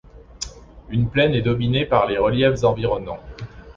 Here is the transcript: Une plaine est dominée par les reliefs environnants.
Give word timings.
Une 0.89 1.11
plaine 1.11 1.35
est 1.35 1.43
dominée 1.43 1.85
par 1.85 2.07
les 2.07 2.17
reliefs 2.17 2.63
environnants. 2.63 3.19